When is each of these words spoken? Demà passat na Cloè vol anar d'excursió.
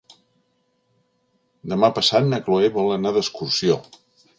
Demà 1.75 1.93
passat 2.01 2.33
na 2.33 2.43
Cloè 2.49 2.75
vol 2.81 2.95
anar 2.99 3.17
d'excursió. 3.21 3.83